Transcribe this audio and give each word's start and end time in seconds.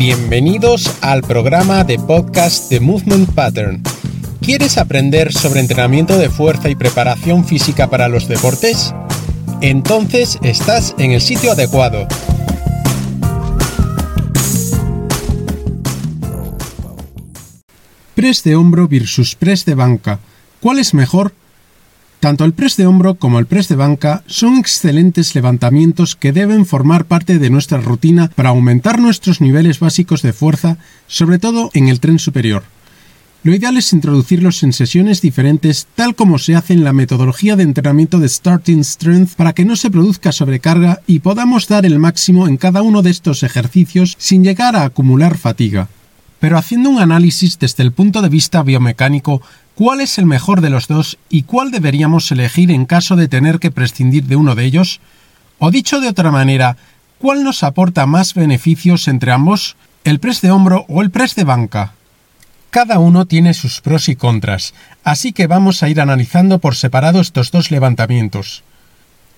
Bienvenidos 0.00 0.96
al 1.02 1.20
programa 1.20 1.84
de 1.84 1.98
podcast 1.98 2.70
de 2.70 2.80
Movement 2.80 3.34
Pattern. 3.34 3.82
¿Quieres 4.40 4.78
aprender 4.78 5.30
sobre 5.30 5.60
entrenamiento 5.60 6.16
de 6.16 6.30
fuerza 6.30 6.70
y 6.70 6.74
preparación 6.74 7.44
física 7.44 7.90
para 7.90 8.08
los 8.08 8.26
deportes? 8.26 8.94
Entonces 9.60 10.38
estás 10.42 10.94
en 10.96 11.10
el 11.10 11.20
sitio 11.20 11.52
adecuado. 11.52 12.08
Press 18.14 18.42
de 18.42 18.56
hombro 18.56 18.88
versus 18.88 19.34
press 19.34 19.66
de 19.66 19.74
banca. 19.74 20.18
¿Cuál 20.62 20.78
es 20.78 20.94
mejor? 20.94 21.34
Tanto 22.20 22.44
el 22.44 22.52
press 22.52 22.76
de 22.76 22.86
hombro 22.86 23.14
como 23.14 23.38
el 23.38 23.46
press 23.46 23.68
de 23.68 23.76
banca 23.76 24.22
son 24.26 24.58
excelentes 24.58 25.34
levantamientos 25.34 26.16
que 26.16 26.32
deben 26.32 26.66
formar 26.66 27.06
parte 27.06 27.38
de 27.38 27.48
nuestra 27.48 27.80
rutina 27.80 28.30
para 28.34 28.50
aumentar 28.50 29.00
nuestros 29.00 29.40
niveles 29.40 29.80
básicos 29.80 30.20
de 30.20 30.34
fuerza, 30.34 30.76
sobre 31.06 31.38
todo 31.38 31.70
en 31.72 31.88
el 31.88 31.98
tren 31.98 32.18
superior. 32.18 32.62
Lo 33.42 33.54
ideal 33.54 33.78
es 33.78 33.94
introducirlos 33.94 34.62
en 34.62 34.74
sesiones 34.74 35.22
diferentes 35.22 35.86
tal 35.94 36.14
como 36.14 36.38
se 36.38 36.56
hace 36.56 36.74
en 36.74 36.84
la 36.84 36.92
metodología 36.92 37.56
de 37.56 37.62
entrenamiento 37.62 38.18
de 38.18 38.28
Starting 38.28 38.84
Strength 38.84 39.34
para 39.34 39.54
que 39.54 39.64
no 39.64 39.76
se 39.76 39.90
produzca 39.90 40.30
sobrecarga 40.30 41.00
y 41.06 41.20
podamos 41.20 41.68
dar 41.68 41.86
el 41.86 41.98
máximo 41.98 42.48
en 42.48 42.58
cada 42.58 42.82
uno 42.82 43.00
de 43.00 43.12
estos 43.12 43.42
ejercicios 43.42 44.14
sin 44.18 44.44
llegar 44.44 44.76
a 44.76 44.84
acumular 44.84 45.38
fatiga. 45.38 45.88
Pero 46.40 46.58
haciendo 46.58 46.90
un 46.90 47.00
análisis 47.00 47.58
desde 47.58 47.84
el 47.84 47.92
punto 47.92 48.22
de 48.22 48.28
vista 48.28 48.62
biomecánico, 48.62 49.42
¿Cuál 49.80 50.02
es 50.02 50.18
el 50.18 50.26
mejor 50.26 50.60
de 50.60 50.68
los 50.68 50.88
dos 50.88 51.16
y 51.30 51.44
cuál 51.44 51.70
deberíamos 51.70 52.30
elegir 52.30 52.70
en 52.70 52.84
caso 52.84 53.16
de 53.16 53.28
tener 53.28 53.58
que 53.58 53.70
prescindir 53.70 54.24
de 54.24 54.36
uno 54.36 54.54
de 54.54 54.66
ellos? 54.66 55.00
O 55.58 55.70
dicho 55.70 56.00
de 56.00 56.08
otra 56.08 56.30
manera, 56.30 56.76
¿cuál 57.18 57.44
nos 57.44 57.62
aporta 57.62 58.04
más 58.04 58.34
beneficios 58.34 59.08
entre 59.08 59.32
ambos? 59.32 59.76
¿El 60.04 60.20
press 60.20 60.42
de 60.42 60.50
hombro 60.50 60.84
o 60.90 61.00
el 61.00 61.10
press 61.10 61.34
de 61.34 61.44
banca? 61.44 61.94
Cada 62.68 62.98
uno 62.98 63.24
tiene 63.24 63.54
sus 63.54 63.80
pros 63.80 64.10
y 64.10 64.16
contras, 64.16 64.74
así 65.02 65.32
que 65.32 65.46
vamos 65.46 65.82
a 65.82 65.88
ir 65.88 65.98
analizando 66.02 66.58
por 66.58 66.76
separado 66.76 67.22
estos 67.22 67.50
dos 67.50 67.70
levantamientos. 67.70 68.64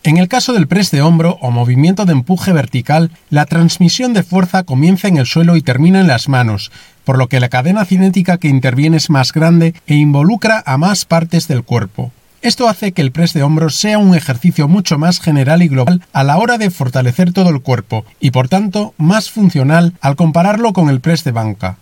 En 0.03 0.17
el 0.17 0.27
caso 0.27 0.53
del 0.53 0.67
press 0.67 0.91
de 0.91 1.03
hombro 1.03 1.39
o 1.41 1.53
movimiento 1.53 2.05
de 2.05 2.15
empuje 2.15 2.53
vertical, 2.53 3.13
la 3.31 3.47
transmisión 3.47 4.13
de 4.13 4.25
fuerza 4.25 4.65
comienza 4.65 5.07
en 5.07 5.19
el 5.19 5.27
suelo 5.27 5.55
y 5.55 5.63
termina 5.63 6.01
en 6.01 6.09
las 6.09 6.29
manos, 6.29 6.73
por 7.05 7.19
lo 7.19 7.29
que 7.29 7.41
la 7.41 7.49
cadena 7.49 7.85
cinética 7.85 8.39
que 8.39 8.49
interviene 8.49 8.97
es 8.97 9.11
más 9.11 9.33
grande 9.33 9.75
e 9.87 9.95
involucra 9.95 10.63
a 10.67 10.79
más 10.79 11.05
partes 11.05 11.49
del 11.49 11.65
cuerpo. 11.65 12.13
Esto 12.43 12.69
hace 12.69 12.91
que 12.91 13.03
el 13.03 13.13
press 13.13 13.35
de 13.35 13.45
hombro 13.45 13.71
sea 13.71 13.99
un 13.99 14.17
ejercicio 14.17 14.67
mucho 14.67 14.99
más 14.99 15.21
general 15.21 15.63
y 15.63 15.69
global 15.69 16.03
a 16.13 16.25
la 16.25 16.39
hora 16.39 16.59
de 16.59 16.71
fortalecer 16.71 17.33
todo 17.33 17.51
el 17.51 17.63
cuerpo 17.63 18.05
y 18.19 18.33
por 18.33 18.49
tanto 18.49 18.95
más 18.99 19.31
funcional 19.31 19.95
al 20.01 20.17
compararlo 20.17 20.73
con 20.73 20.89
el 20.89 21.01
press 21.01 21.23
de 21.23 21.31
banca. 21.31 21.77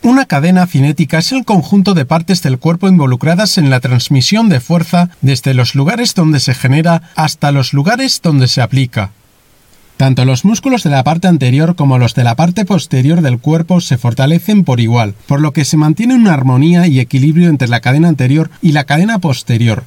Una 0.00 0.24
cadena 0.24 0.66
cinética 0.66 1.18
es 1.18 1.30
el 1.30 1.44
conjunto 1.44 1.94
de 1.94 2.06
partes 2.06 2.42
del 2.42 2.58
cuerpo 2.58 2.88
involucradas 2.88 3.58
en 3.58 3.70
la 3.70 3.80
transmisión 3.80 4.48
de 4.48 4.60
fuerza 4.60 5.10
desde 5.20 5.54
los 5.54 5.74
lugares 5.74 6.14
donde 6.14 6.40
se 6.40 6.54
genera 6.54 7.02
hasta 7.14 7.52
los 7.52 7.72
lugares 7.72 8.20
donde 8.22 8.48
se 8.48 8.62
aplica. 8.62 9.10
Tanto 10.02 10.24
los 10.24 10.44
músculos 10.44 10.82
de 10.82 10.90
la 10.90 11.04
parte 11.04 11.28
anterior 11.28 11.76
como 11.76 11.96
los 11.96 12.16
de 12.16 12.24
la 12.24 12.34
parte 12.34 12.64
posterior 12.64 13.22
del 13.22 13.38
cuerpo 13.38 13.80
se 13.80 13.98
fortalecen 13.98 14.64
por 14.64 14.80
igual, 14.80 15.14
por 15.28 15.40
lo 15.40 15.52
que 15.52 15.64
se 15.64 15.76
mantiene 15.76 16.16
una 16.16 16.34
armonía 16.34 16.88
y 16.88 16.98
equilibrio 16.98 17.48
entre 17.48 17.68
la 17.68 17.78
cadena 17.78 18.08
anterior 18.08 18.50
y 18.60 18.72
la 18.72 18.82
cadena 18.82 19.20
posterior. 19.20 19.84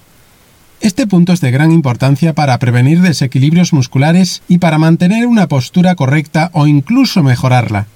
Este 0.80 1.05
punto 1.05 1.33
es 1.33 1.41
de 1.41 1.52
gran 1.52 1.73
importancia 1.73 2.33
para 2.33 2.58
prevenir 2.59 3.02
desequilibrios 3.02 3.73
musculares 3.73 4.41
y 4.47 4.59
para 4.59 4.77
mantener 4.77 5.27
una 5.27 5.49
postura 5.49 5.95
correcta 5.95 6.49
o 6.53 6.66
incluso 6.66 7.21
mejorarla. 7.21 7.88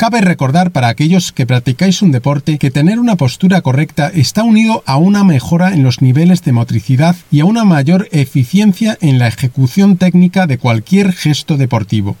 Cabe 0.00 0.22
recordar 0.22 0.70
para 0.70 0.88
aquellos 0.88 1.30
que 1.30 1.44
practicáis 1.44 2.00
un 2.00 2.10
deporte 2.10 2.56
que 2.56 2.70
tener 2.70 2.98
una 2.98 3.16
postura 3.16 3.60
correcta 3.60 4.10
está 4.14 4.44
unido 4.44 4.82
a 4.86 4.96
una 4.96 5.24
mejora 5.24 5.74
en 5.74 5.82
los 5.82 6.00
niveles 6.00 6.42
de 6.42 6.52
motricidad 6.52 7.16
y 7.30 7.40
a 7.40 7.44
una 7.44 7.66
mayor 7.66 8.08
eficiencia 8.10 8.96
en 9.02 9.18
la 9.18 9.28
ejecución 9.28 9.98
técnica 9.98 10.46
de 10.46 10.56
cualquier 10.56 11.12
gesto 11.12 11.58
deportivo. 11.58 12.16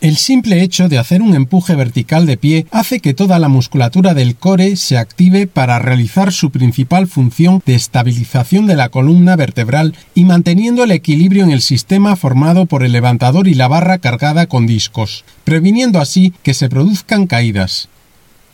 El 0.00 0.16
simple 0.16 0.62
hecho 0.62 0.88
de 0.88 0.96
hacer 0.96 1.20
un 1.20 1.34
empuje 1.34 1.74
vertical 1.74 2.24
de 2.24 2.38
pie 2.38 2.66
hace 2.70 3.00
que 3.00 3.12
toda 3.12 3.38
la 3.38 3.50
musculatura 3.50 4.14
del 4.14 4.34
core 4.34 4.76
se 4.76 4.96
active 4.96 5.46
para 5.46 5.78
realizar 5.78 6.32
su 6.32 6.50
principal 6.50 7.06
función 7.06 7.62
de 7.66 7.74
estabilización 7.74 8.66
de 8.66 8.76
la 8.76 8.88
columna 8.88 9.36
vertebral 9.36 9.94
y 10.14 10.24
manteniendo 10.24 10.84
el 10.84 10.92
equilibrio 10.92 11.44
en 11.44 11.50
el 11.50 11.60
sistema 11.60 12.16
formado 12.16 12.64
por 12.64 12.82
el 12.82 12.92
levantador 12.92 13.46
y 13.46 13.52
la 13.52 13.68
barra 13.68 13.98
cargada 13.98 14.46
con 14.46 14.66
discos, 14.66 15.26
previniendo 15.44 16.00
así 16.00 16.32
que 16.42 16.54
se 16.54 16.70
produzcan 16.70 17.26
caídas. 17.26 17.90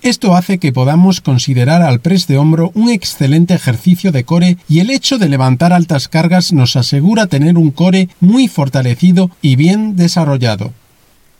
Esto 0.03 0.35
hace 0.35 0.59
que 0.59 0.73
podamos 0.73 1.21
considerar 1.21 1.81
al 1.81 2.01
press 2.01 2.27
de 2.27 2.39
hombro 2.39 2.73
un 2.75 2.91
excelente 2.91 3.55
ejercicio 3.55 4.11
de 4.11 4.25
core 4.25 4.57
y 4.69 4.81
el 4.81 4.91
hecho 4.91 5.17
de 5.17 5.29
levantar 5.29 5.73
altas 5.73 6.09
cargas 6.09 6.53
nos 6.53 6.75
asegura 6.75 7.29
tener 7.29 7.57
un 7.57 7.71
core 7.71 8.09
muy 8.19 8.49
fortalecido 8.49 9.31
y 9.43 9.55
bien 9.55 9.95
desarrollado. 9.95 10.73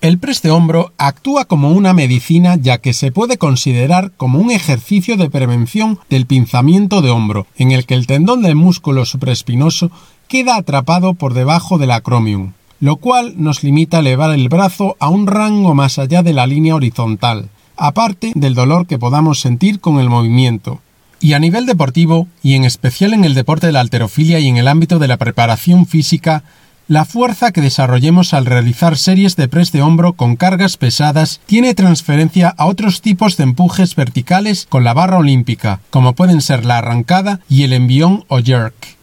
El 0.07 0.21
press 0.21 0.41
de 0.41 0.53
hombro 0.53 0.93
actúa 0.99 1.47
como 1.47 1.73
una 1.73 1.93
medicina 1.93 2.55
ya 2.55 2.79
que 2.79 2.93
se 2.93 3.11
puede 3.11 3.39
considerar 3.39 4.13
como 4.17 4.39
un 4.39 4.53
ejercicio 4.53 5.17
de 5.17 5.29
prevención 5.29 5.99
del 6.09 6.27
pinzamiento 6.27 7.03
de 7.03 7.11
hombro, 7.11 7.49
en 7.57 7.73
el 7.73 7.87
que 7.87 7.95
el 7.95 8.07
tendón 8.07 8.41
del 8.41 8.55
músculo 8.55 9.05
supraespinoso 9.05 9.91
queda 10.29 10.55
atrapado 10.55 11.15
por 11.15 11.35
debajo 11.35 11.77
del 11.77 11.91
acromion, 11.91 12.55
lo 12.79 12.99
cual 12.99 13.35
nos 13.37 13.65
limita 13.65 13.97
a 13.97 14.01
elevar 14.01 14.31
el 14.31 14.49
brazo 14.49 14.95
a 15.01 15.09
un 15.09 15.27
rango 15.27 15.75
más 15.75 15.99
allá 15.99 16.23
de 16.23 16.35
la 16.35 16.47
línea 16.47 16.77
horizontal, 16.77 17.49
aparte 17.77 18.31
del 18.37 18.55
dolor 18.55 18.87
que 18.87 19.01
podamos 19.01 19.41
sentir 19.41 19.81
con 19.81 19.99
el 19.99 20.09
movimiento. 20.09 20.81
Y 21.19 21.33
a 21.33 21.41
nivel 21.41 21.67
deportivo, 21.67 22.29
y 22.45 22.55
en 22.55 22.65
especial 22.65 23.13
en 23.13 23.25
el 23.25 23.35
deporte 23.35 23.67
de 23.67 23.73
la 23.73 23.81
alterofilia 23.81 24.39
y 24.39 24.47
en 24.47 24.57
el 24.57 24.69
ámbito 24.69 25.01
de 25.01 25.09
la 25.09 25.17
preparación 25.17 25.85
física, 25.85 26.45
la 26.89 27.05
fuerza 27.05 27.51
que 27.51 27.61
desarrollemos 27.61 28.33
al 28.33 28.47
realizar 28.47 28.97
series 28.97 29.35
de 29.35 29.49
press 29.49 29.73
de 29.73 29.83
hombro 29.83 30.13
con 30.13 30.37
cargas 30.37 30.77
pesadas 30.77 31.41
tiene 31.47 31.75
transferencia 31.75 32.55
a 32.57 32.67
otros 32.67 33.01
tipos 33.01 33.37
de 33.37 33.43
empujes 33.43 33.97
verticales 33.97 34.67
con 34.69 34.85
la 34.85 34.95
barra 34.95 35.19
olímpica, 35.19 35.81
como 35.91 36.15
pueden 36.15 36.41
ser 36.41 36.65
la 36.65 36.79
arrancada 36.79 37.41
y 37.49 37.65
el 37.65 37.73
envión 37.73 38.25
o 38.29 38.39
jerk. 38.39 38.97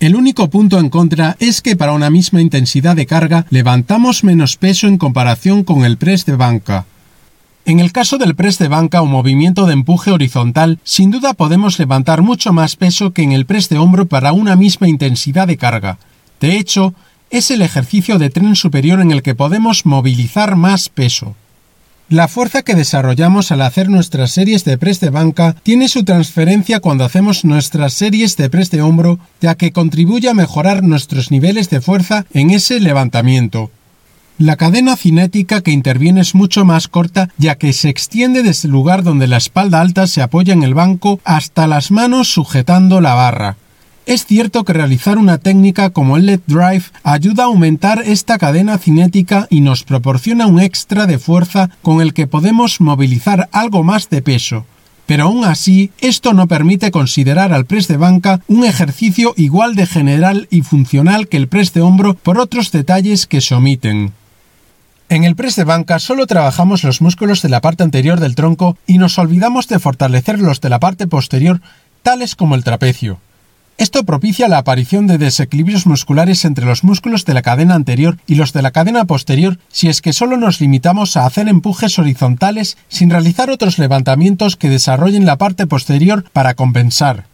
El 0.00 0.16
único 0.16 0.48
punto 0.48 0.78
en 0.78 0.88
contra 0.88 1.36
es 1.40 1.60
que 1.60 1.76
para 1.76 1.92
una 1.92 2.08
misma 2.08 2.40
intensidad 2.40 2.96
de 2.96 3.04
carga 3.04 3.44
levantamos 3.50 4.24
menos 4.24 4.56
peso 4.56 4.86
en 4.86 4.96
comparación 4.96 5.62
con 5.62 5.84
el 5.84 5.98
press 5.98 6.24
de 6.24 6.36
banca. 6.36 6.86
En 7.66 7.80
el 7.80 7.92
caso 7.92 8.16
del 8.16 8.34
press 8.34 8.56
de 8.56 8.68
banca 8.68 9.02
o 9.02 9.06
movimiento 9.06 9.66
de 9.66 9.74
empuje 9.74 10.10
horizontal, 10.10 10.78
sin 10.84 11.10
duda 11.10 11.34
podemos 11.34 11.78
levantar 11.78 12.22
mucho 12.22 12.54
más 12.54 12.76
peso 12.76 13.12
que 13.12 13.22
en 13.22 13.32
el 13.32 13.44
press 13.44 13.68
de 13.68 13.76
hombro 13.76 14.06
para 14.06 14.32
una 14.32 14.56
misma 14.56 14.88
intensidad 14.88 15.46
de 15.46 15.58
carga. 15.58 15.98
De 16.40 16.56
hecho, 16.56 16.94
es 17.30 17.50
el 17.50 17.62
ejercicio 17.62 18.18
de 18.18 18.30
tren 18.30 18.56
superior 18.56 19.00
en 19.00 19.12
el 19.12 19.22
que 19.22 19.34
podemos 19.34 19.86
movilizar 19.86 20.56
más 20.56 20.88
peso. 20.88 21.36
La 22.08 22.26
fuerza 22.26 22.62
que 22.62 22.74
desarrollamos 22.74 23.52
al 23.52 23.62
hacer 23.62 23.88
nuestras 23.88 24.32
series 24.32 24.64
de 24.64 24.76
press 24.76 24.98
de 24.98 25.10
banca 25.10 25.54
tiene 25.62 25.88
su 25.88 26.02
transferencia 26.02 26.80
cuando 26.80 27.04
hacemos 27.04 27.44
nuestras 27.44 27.92
series 27.92 28.36
de 28.36 28.50
press 28.50 28.72
de 28.72 28.82
hombro, 28.82 29.20
ya 29.40 29.54
que 29.54 29.70
contribuye 29.70 30.28
a 30.28 30.34
mejorar 30.34 30.82
nuestros 30.82 31.30
niveles 31.30 31.70
de 31.70 31.80
fuerza 31.80 32.26
en 32.34 32.50
ese 32.50 32.80
levantamiento. 32.80 33.70
La 34.38 34.56
cadena 34.56 34.96
cinética 34.96 35.60
que 35.60 35.70
interviene 35.70 36.22
es 36.22 36.34
mucho 36.34 36.64
más 36.64 36.88
corta, 36.88 37.28
ya 37.38 37.54
que 37.54 37.72
se 37.72 37.90
extiende 37.90 38.42
desde 38.42 38.66
el 38.66 38.72
lugar 38.72 39.04
donde 39.04 39.28
la 39.28 39.36
espalda 39.36 39.80
alta 39.80 40.08
se 40.08 40.20
apoya 40.20 40.52
en 40.52 40.64
el 40.64 40.74
banco 40.74 41.20
hasta 41.24 41.68
las 41.68 41.92
manos 41.92 42.32
sujetando 42.32 43.00
la 43.00 43.14
barra. 43.14 43.56
Es 44.10 44.26
cierto 44.26 44.64
que 44.64 44.72
realizar 44.72 45.18
una 45.18 45.38
técnica 45.38 45.90
como 45.90 46.16
el 46.16 46.26
LED 46.26 46.40
Drive 46.48 46.82
ayuda 47.04 47.44
a 47.44 47.46
aumentar 47.46 48.02
esta 48.04 48.38
cadena 48.38 48.76
cinética 48.76 49.46
y 49.50 49.60
nos 49.60 49.84
proporciona 49.84 50.48
un 50.48 50.58
extra 50.58 51.06
de 51.06 51.20
fuerza 51.20 51.70
con 51.80 52.00
el 52.00 52.12
que 52.12 52.26
podemos 52.26 52.80
movilizar 52.80 53.48
algo 53.52 53.84
más 53.84 54.10
de 54.10 54.20
peso. 54.20 54.66
Pero 55.06 55.26
aún 55.26 55.44
así, 55.44 55.92
esto 56.00 56.32
no 56.32 56.48
permite 56.48 56.90
considerar 56.90 57.52
al 57.52 57.66
press 57.66 57.86
de 57.86 57.98
banca 57.98 58.40
un 58.48 58.64
ejercicio 58.64 59.32
igual 59.36 59.76
de 59.76 59.86
general 59.86 60.48
y 60.50 60.62
funcional 60.62 61.28
que 61.28 61.36
el 61.36 61.46
press 61.46 61.72
de 61.72 61.82
hombro 61.82 62.14
por 62.14 62.40
otros 62.40 62.72
detalles 62.72 63.28
que 63.28 63.40
se 63.40 63.54
omiten. 63.54 64.12
En 65.08 65.22
el 65.22 65.36
press 65.36 65.54
de 65.54 65.62
banca 65.62 66.00
solo 66.00 66.26
trabajamos 66.26 66.82
los 66.82 67.00
músculos 67.00 67.42
de 67.42 67.48
la 67.48 67.60
parte 67.60 67.84
anterior 67.84 68.18
del 68.18 68.34
tronco 68.34 68.76
y 68.88 68.98
nos 68.98 69.16
olvidamos 69.20 69.68
de 69.68 69.78
fortalecer 69.78 70.40
los 70.40 70.60
de 70.60 70.68
la 70.68 70.80
parte 70.80 71.06
posterior, 71.06 71.60
tales 72.02 72.34
como 72.34 72.56
el 72.56 72.64
trapecio. 72.64 73.20
Esto 73.80 74.04
propicia 74.04 74.46
la 74.46 74.58
aparición 74.58 75.06
de 75.06 75.16
desequilibrios 75.16 75.86
musculares 75.86 76.44
entre 76.44 76.66
los 76.66 76.84
músculos 76.84 77.24
de 77.24 77.32
la 77.32 77.40
cadena 77.40 77.74
anterior 77.74 78.18
y 78.26 78.34
los 78.34 78.52
de 78.52 78.60
la 78.60 78.72
cadena 78.72 79.06
posterior 79.06 79.58
si 79.70 79.88
es 79.88 80.02
que 80.02 80.12
solo 80.12 80.36
nos 80.36 80.60
limitamos 80.60 81.16
a 81.16 81.24
hacer 81.24 81.48
empujes 81.48 81.98
horizontales 81.98 82.76
sin 82.88 83.08
realizar 83.08 83.48
otros 83.48 83.78
levantamientos 83.78 84.56
que 84.56 84.68
desarrollen 84.68 85.24
la 85.24 85.38
parte 85.38 85.66
posterior 85.66 86.26
para 86.34 86.52
compensar. 86.52 87.24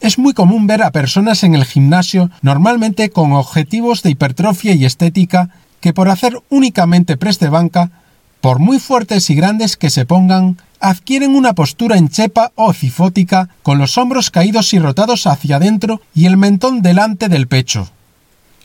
Es 0.00 0.18
muy 0.18 0.34
común 0.34 0.66
ver 0.66 0.82
a 0.82 0.90
personas 0.90 1.44
en 1.44 1.54
el 1.54 1.64
gimnasio, 1.64 2.30
normalmente 2.42 3.10
con 3.10 3.32
objetivos 3.32 4.02
de 4.02 4.10
hipertrofia 4.10 4.74
y 4.74 4.84
estética, 4.84 5.50
que 5.80 5.92
por 5.92 6.08
hacer 6.08 6.34
únicamente 6.48 7.16
press 7.16 7.38
de 7.38 7.48
banca 7.48 7.92
por 8.40 8.58
muy 8.58 8.78
fuertes 8.78 9.30
y 9.30 9.34
grandes 9.34 9.76
que 9.76 9.90
se 9.90 10.06
pongan, 10.06 10.58
adquieren 10.80 11.34
una 11.34 11.52
postura 11.52 11.96
en 11.96 12.08
chepa 12.08 12.52
o 12.54 12.72
cifótica, 12.72 13.48
con 13.62 13.78
los 13.78 13.98
hombros 13.98 14.30
caídos 14.30 14.72
y 14.72 14.78
rotados 14.78 15.26
hacia 15.26 15.56
adentro 15.56 16.00
y 16.14 16.26
el 16.26 16.36
mentón 16.36 16.82
delante 16.82 17.28
del 17.28 17.46
pecho. 17.46 17.90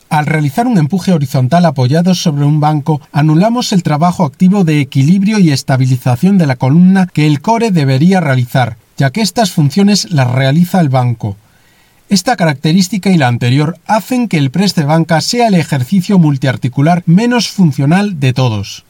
Al 0.10 0.26
realizar 0.26 0.68
un 0.68 0.78
empuje 0.78 1.12
horizontal 1.12 1.66
apoyado 1.66 2.16
sobre 2.16 2.46
un 2.46 2.60
banco, 2.60 3.02
anulamos 3.12 3.74
el 3.74 3.84
trabajo 3.84 4.24
activo 4.24 4.64
de 4.64 4.80
equilibrio 4.80 5.40
y 5.40 5.52
estabilización 5.52 6.38
de 6.38 6.48
la 6.48 6.56
columna 6.56 7.08
que 7.12 7.26
el 7.26 7.42
core 7.42 7.72
debería 7.72 8.22
realizar, 8.22 8.78
ya 8.98 9.10
que 9.10 9.22
estas 9.22 9.52
funciones 9.52 10.12
las 10.12 10.32
realiza 10.32 10.80
el 10.80 10.90
banco. 10.90 11.36
Esta 12.08 12.36
característica 12.36 13.10
y 13.10 13.18
la 13.18 13.28
anterior 13.28 13.80
hacen 13.88 14.28
que 14.28 14.38
el 14.38 14.52
press 14.52 14.76
de 14.76 14.86
banca 14.86 15.20
sea 15.22 15.48
el 15.48 15.56
ejercicio 15.56 16.20
multiarticular 16.20 17.02
menos 17.08 17.50
funcional 17.50 18.20
de 18.20 18.32
todos. 18.32 18.86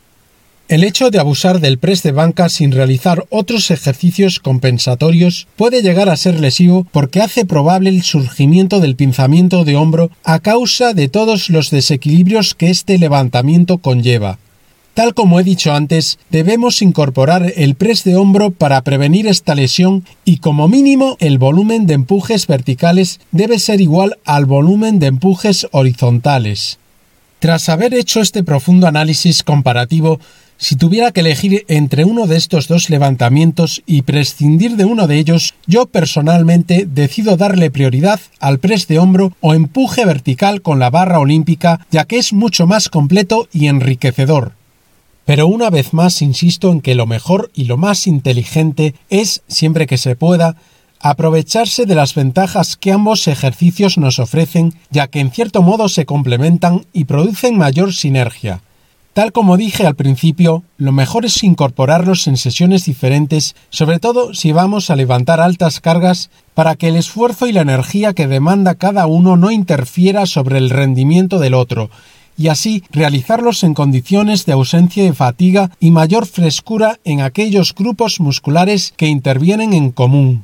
El 0.67 0.83
hecho 0.83 1.11
de 1.11 1.19
abusar 1.19 1.59
del 1.59 1.77
press 1.77 2.01
de 2.01 2.11
banca 2.11 2.49
sin 2.49 2.71
realizar 2.71 3.25
otros 3.29 3.69
ejercicios 3.69 4.39
compensatorios 4.39 5.47
puede 5.57 5.83
llegar 5.83 6.09
a 6.09 6.17
ser 6.17 6.39
lesivo 6.39 6.87
porque 6.91 7.21
hace 7.21 7.45
probable 7.45 7.91
el 7.91 8.01
surgimiento 8.01 8.79
del 8.79 8.95
pinzamiento 8.95 9.63
de 9.63 9.75
hombro 9.75 10.09
a 10.23 10.39
causa 10.39 10.95
de 10.95 11.07
todos 11.07 11.51
los 11.51 11.69
desequilibrios 11.69 12.55
que 12.55 12.71
este 12.71 12.97
levantamiento 12.97 13.77
conlleva. 13.77 14.39
Tal 14.95 15.13
como 15.13 15.39
he 15.39 15.43
dicho 15.43 15.71
antes, 15.71 16.17
debemos 16.31 16.81
incorporar 16.81 17.53
el 17.57 17.75
press 17.75 18.03
de 18.03 18.15
hombro 18.15 18.49
para 18.49 18.81
prevenir 18.81 19.27
esta 19.27 19.53
lesión 19.53 20.03
y 20.23 20.37
como 20.37 20.67
mínimo 20.67 21.15
el 21.19 21.37
volumen 21.37 21.85
de 21.85 21.93
empujes 21.93 22.47
verticales 22.47 23.19
debe 23.31 23.59
ser 23.59 23.81
igual 23.81 24.17
al 24.25 24.45
volumen 24.45 24.97
de 24.97 25.07
empujes 25.07 25.67
horizontales. 25.71 26.79
Tras 27.39 27.69
haber 27.69 27.93
hecho 27.93 28.21
este 28.21 28.43
profundo 28.43 28.87
análisis 28.87 29.43
comparativo, 29.43 30.19
si 30.57 30.77
tuviera 30.77 31.11
que 31.11 31.19
elegir 31.19 31.65
entre 31.67 32.05
uno 32.05 32.27
de 32.27 32.37
estos 32.37 32.67
dos 32.67 32.89
levantamientos 32.89 33.83
y 33.85 34.03
prescindir 34.03 34.77
de 34.77 34.85
uno 34.85 35.05
de 35.05 35.17
ellos, 35.17 35.53
yo 35.67 35.85
personalmente 35.85 36.87
decido 36.89 37.35
darle 37.35 37.69
prioridad 37.69 38.19
al 38.39 38.59
press 38.59 38.87
de 38.87 38.99
hombro 38.99 39.33
o 39.41 39.53
empuje 39.53 40.05
vertical 40.05 40.61
con 40.61 40.79
la 40.79 40.89
barra 40.89 41.19
olímpica, 41.19 41.85
ya 41.91 42.05
que 42.05 42.17
es 42.17 42.31
mucho 42.31 42.67
más 42.67 42.89
completo 42.89 43.49
y 43.51 43.67
enriquecedor. 43.67 44.53
Pero 45.25 45.47
una 45.47 45.69
vez 45.69 45.93
más 45.93 46.21
insisto 46.21 46.71
en 46.71 46.81
que 46.81 46.95
lo 46.95 47.05
mejor 47.05 47.51
y 47.53 47.65
lo 47.65 47.77
más 47.77 48.07
inteligente 48.07 48.95
es, 49.09 49.41
siempre 49.47 49.87
que 49.87 49.97
se 49.97 50.15
pueda, 50.15 50.55
aprovecharse 50.99 51.85
de 51.85 51.95
las 51.95 52.15
ventajas 52.15 52.77
que 52.77 52.91
ambos 52.91 53.27
ejercicios 53.27 53.97
nos 53.97 54.19
ofrecen, 54.19 54.73
ya 54.89 55.07
que 55.07 55.19
en 55.19 55.31
cierto 55.31 55.61
modo 55.61 55.89
se 55.89 56.05
complementan 56.05 56.85
y 56.93 57.05
producen 57.05 57.57
mayor 57.57 57.93
sinergia. 57.93 58.61
Tal 59.15 59.31
como 59.31 59.55
dije 59.55 59.87
al 59.87 59.95
principio, 59.95 60.63
lo 60.75 60.91
mejor 60.91 61.23
es 61.23 61.41
incorporarlos 61.41 62.27
en 62.27 62.35
sesiones 62.35 62.83
diferentes, 62.83 63.55
sobre 63.69 63.97
todo 63.97 64.33
si 64.33 64.51
vamos 64.51 64.89
a 64.89 64.97
levantar 64.97 65.39
altas 65.39 65.79
cargas, 65.79 66.29
para 66.53 66.75
que 66.75 66.89
el 66.89 66.97
esfuerzo 66.97 67.47
y 67.47 67.53
la 67.53 67.61
energía 67.61 68.11
que 68.11 68.27
demanda 68.27 68.75
cada 68.75 69.07
uno 69.07 69.37
no 69.37 69.51
interfiera 69.51 70.25
sobre 70.25 70.57
el 70.57 70.69
rendimiento 70.69 71.39
del 71.39 71.53
otro, 71.53 71.89
y 72.37 72.49
así 72.49 72.83
realizarlos 72.91 73.63
en 73.63 73.73
condiciones 73.73 74.45
de 74.45 74.51
ausencia 74.51 75.05
de 75.05 75.13
fatiga 75.13 75.71
y 75.79 75.91
mayor 75.91 76.25
frescura 76.25 76.99
en 77.05 77.21
aquellos 77.21 77.73
grupos 77.73 78.19
musculares 78.19 78.93
que 78.97 79.07
intervienen 79.07 79.71
en 79.71 79.91
común. 79.93 80.43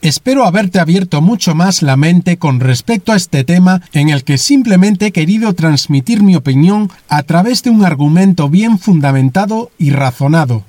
Espero 0.00 0.46
haberte 0.46 0.78
abierto 0.78 1.20
mucho 1.20 1.56
más 1.56 1.82
la 1.82 1.96
mente 1.96 2.36
con 2.36 2.60
respecto 2.60 3.10
a 3.10 3.16
este 3.16 3.42
tema 3.42 3.82
en 3.92 4.10
el 4.10 4.22
que 4.22 4.38
simplemente 4.38 5.06
he 5.06 5.12
querido 5.12 5.54
transmitir 5.54 6.22
mi 6.22 6.36
opinión 6.36 6.88
a 7.08 7.24
través 7.24 7.64
de 7.64 7.70
un 7.70 7.84
argumento 7.84 8.48
bien 8.48 8.78
fundamentado 8.78 9.72
y 9.76 9.90
razonado. 9.90 10.62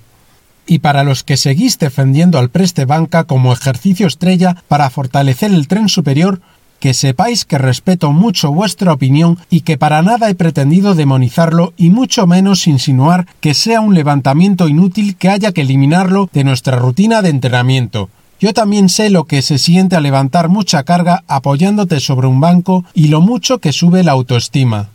Y 0.65 0.79
para 0.79 1.03
los 1.03 1.23
que 1.23 1.37
seguís 1.37 1.77
defendiendo 1.77 2.39
al 2.39 2.49
preste 2.49 2.85
banca 2.85 3.25
como 3.25 3.53
ejercicio 3.53 4.07
estrella 4.07 4.63
para 4.67 4.89
fortalecer 4.89 5.51
el 5.51 5.67
tren 5.67 5.89
superior, 5.89 6.41
que 6.79 6.95
sepáis 6.95 7.45
que 7.45 7.59
respeto 7.59 8.11
mucho 8.11 8.51
vuestra 8.51 8.93
opinión 8.93 9.37
y 9.51 9.61
que 9.61 9.77
para 9.77 10.01
nada 10.01 10.29
he 10.29 10.35
pretendido 10.35 10.95
demonizarlo 10.95 11.73
y 11.77 11.91
mucho 11.91 12.25
menos 12.25 12.65
insinuar 12.65 13.27
que 13.41 13.53
sea 13.53 13.81
un 13.81 13.93
levantamiento 13.93 14.67
inútil 14.67 15.17
que 15.17 15.29
haya 15.29 15.51
que 15.51 15.61
eliminarlo 15.61 16.31
de 16.33 16.43
nuestra 16.43 16.77
rutina 16.77 17.21
de 17.21 17.29
entrenamiento 17.29 18.09
yo 18.39 18.53
también 18.53 18.89
sé 18.89 19.09
lo 19.09 19.25
que 19.25 19.41
se 19.41 19.57
siente 19.57 19.95
al 19.95 20.03
levantar 20.03 20.50
mucha 20.50 20.83
carga 20.83 21.24
apoyándote 21.27 22.00
sobre 22.00 22.27
un 22.27 22.39
banco 22.39 22.86
y 22.94 23.09
lo 23.09 23.21
mucho 23.21 23.59
que 23.59 23.74
sube 23.74 24.03
la 24.03 24.13
autoestima. 24.13 24.89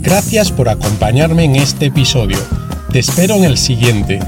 Gracias 0.00 0.50
por 0.50 0.68
acompañarme 0.68 1.44
en 1.44 1.56
este 1.56 1.86
episodio. 1.86 2.38
Te 2.90 2.98
espero 2.98 3.34
en 3.36 3.44
el 3.44 3.58
siguiente. 3.58 4.18